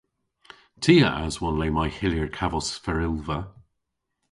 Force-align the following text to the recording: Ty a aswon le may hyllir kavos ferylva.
Ty 0.81 0.95
a 1.07 1.09
aswon 1.25 1.57
le 1.59 1.67
may 1.75 1.91
hyllir 1.97 2.29
kavos 2.37 2.69
ferylva. 2.83 3.39